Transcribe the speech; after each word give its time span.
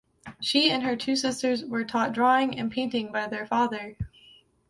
She 0.39 0.71
and 0.71 0.81
her 0.81 0.95
two 0.95 1.15
sisters 1.15 1.63
were 1.63 1.83
taught 1.83 2.11
drawing 2.13 2.57
and 2.57 2.71
painting 2.71 3.11
by 3.11 3.27
their 3.27 3.45
father. 3.45 3.97